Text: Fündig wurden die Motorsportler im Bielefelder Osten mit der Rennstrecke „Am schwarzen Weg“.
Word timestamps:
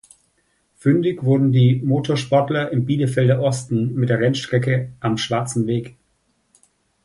Fündig 0.77 1.21
wurden 1.23 1.51
die 1.51 1.75
Motorsportler 1.85 2.71
im 2.71 2.87
Bielefelder 2.87 3.39
Osten 3.39 3.93
mit 3.93 4.09
der 4.09 4.19
Rennstrecke 4.19 4.93
„Am 4.99 5.19
schwarzen 5.19 5.67
Weg“. 5.67 5.95